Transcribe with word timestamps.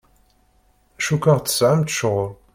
Cukkeɣ 1.05 1.37
tesɛamt 1.39 1.91
ccɣel. 1.93 2.29